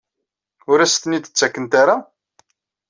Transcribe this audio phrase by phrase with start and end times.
[0.71, 1.95] Ur as-ten-id-ttakent ara?